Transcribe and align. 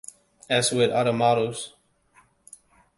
As 0.49 0.71
with 0.71 0.89
other 0.89 1.13
models. 1.13 1.75